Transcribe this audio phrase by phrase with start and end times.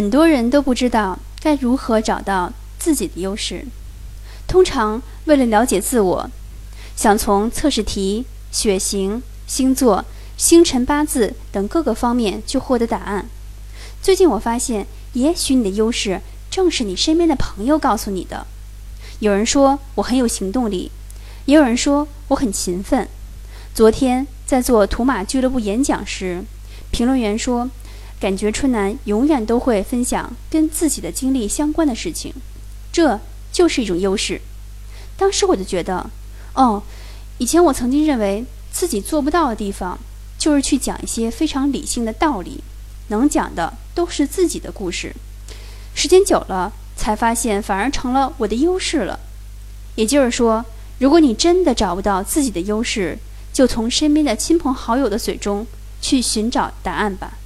[0.00, 3.66] 很多人都不知道该如何找到自己的优势。
[4.48, 6.30] 通常，为了了解自我，
[6.96, 10.06] 想从测试题、血型、星座、
[10.38, 13.28] 星辰八字等各个方面去获得答案。
[14.00, 18.46] 最近我发现，也许你的优势正是你身边的朋友告诉你的。
[19.18, 20.90] 有人说我很有行动力，
[21.44, 23.06] 也有人说我很勤奋。
[23.74, 26.42] 昨天在做图马俱乐部演讲时，
[26.90, 27.68] 评论员说
[28.20, 32.34] ：“感觉春楠永远都会分享跟自己的经历相关的事情，
[32.92, 33.18] 这
[33.50, 34.40] 就是一种优势。”
[35.16, 36.10] 当时我就觉得，
[36.54, 36.82] 哦，
[37.38, 39.98] 以前我曾经认为自己做不到的地方，
[40.38, 42.62] 就是去讲一些非常理性的道理，
[43.08, 45.14] 能讲的都是自己的故事。
[45.94, 49.20] 时间久了，才发现反而成了我的优势了。
[49.96, 50.64] 也就是说，
[50.98, 53.18] 如果你真的找不到自己的优势，
[53.52, 55.66] 就从身边的亲朋好友的嘴中
[56.00, 57.38] 去寻找答案吧。